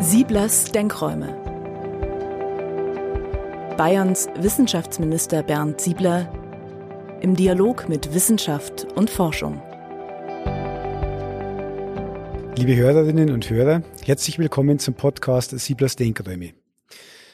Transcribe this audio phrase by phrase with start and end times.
[0.00, 1.28] Sieblers Denkräume.
[3.78, 6.32] Bayerns Wissenschaftsminister Bernd Siebler
[7.20, 9.62] im Dialog mit Wissenschaft und Forschung.
[12.56, 16.54] Liebe Hörerinnen und Hörer, herzlich willkommen zum Podcast Sieblers Denkräume.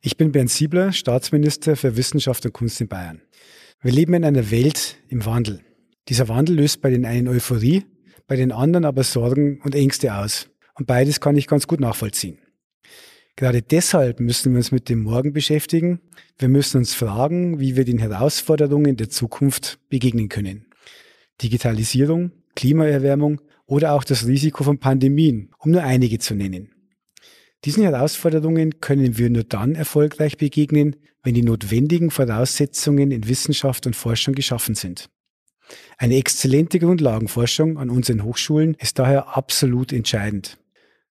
[0.00, 3.20] Ich bin Bernd Siebler, Staatsminister für Wissenschaft und Kunst in Bayern.
[3.82, 5.60] Wir leben in einer Welt im Wandel.
[6.08, 7.84] Dieser Wandel löst bei den einen Euphorie,
[8.28, 10.48] bei den anderen aber Sorgen und Ängste aus.
[10.76, 12.38] Und beides kann ich ganz gut nachvollziehen.
[13.36, 16.00] Gerade deshalb müssen wir uns mit dem Morgen beschäftigen.
[16.38, 20.66] Wir müssen uns fragen, wie wir den Herausforderungen der Zukunft begegnen können.
[21.42, 26.70] Digitalisierung, Klimaerwärmung oder auch das Risiko von Pandemien, um nur einige zu nennen.
[27.64, 33.96] Diesen Herausforderungen können wir nur dann erfolgreich begegnen, wenn die notwendigen Voraussetzungen in Wissenschaft und
[33.96, 35.08] Forschung geschaffen sind.
[35.96, 40.58] Eine exzellente Grundlagenforschung an unseren Hochschulen ist daher absolut entscheidend.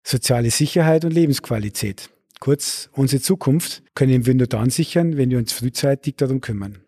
[0.07, 5.55] Soziale Sicherheit und Lebensqualität, kurz unsere Zukunft, können wir nur dann sichern, wenn wir uns
[5.55, 6.81] frühzeitig darum kümmern.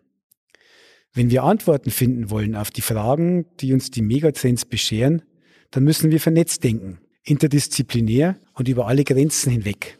[1.13, 5.23] Wenn wir Antworten finden wollen auf die Fragen, die uns die Megatrends bescheren,
[5.71, 9.97] dann müssen wir vernetzt denken, interdisziplinär und über alle Grenzen hinweg.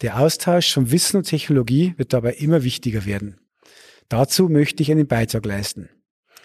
[0.00, 3.38] Der Austausch von Wissen und Technologie wird dabei immer wichtiger werden.
[4.08, 5.90] Dazu möchte ich einen Beitrag leisten.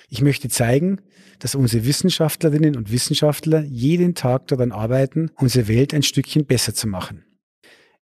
[0.09, 1.01] Ich möchte zeigen,
[1.37, 6.87] dass unsere Wissenschaftlerinnen und Wissenschaftler jeden Tag daran arbeiten, unsere Welt ein Stückchen besser zu
[6.87, 7.25] machen.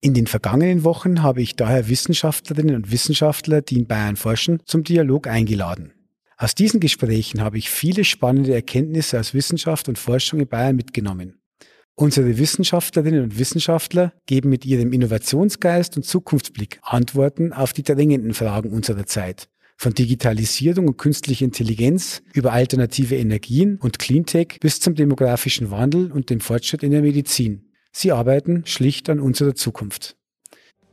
[0.02, 4.84] In den vergangenen Wochen habe ich daher Wissenschaftlerinnen und Wissenschaftler, die in Bayern forschen, zum
[4.84, 5.94] Dialog eingeladen.
[6.38, 11.40] Aus diesen Gesprächen habe ich viele spannende Erkenntnisse aus Wissenschaft und Forschung in Bayern mitgenommen.
[11.96, 18.70] Unsere Wissenschaftlerinnen und Wissenschaftler geben mit ihrem Innovationsgeist und Zukunftsblick Antworten auf die drängenden Fragen
[18.72, 25.72] unserer Zeit von Digitalisierung und künstlicher Intelligenz über alternative Energien und Cleantech bis zum demografischen
[25.72, 27.72] Wandel und dem Fortschritt in der Medizin.
[27.92, 30.18] Sie arbeiten schlicht an unserer Zukunft.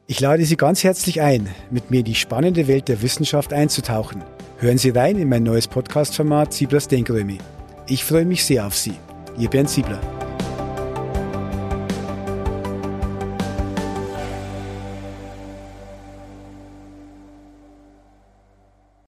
[0.06, 4.23] Ich lade Sie ganz herzlich ein, mit mir in die spannende Welt der Wissenschaft einzutauchen.
[4.58, 7.39] Hören Sie rein in mein neues Podcast-Format Sieblers Denkräume.
[7.89, 8.95] Ich freue mich sehr auf Sie.
[9.39, 10.21] Ihr Bernd Siebler.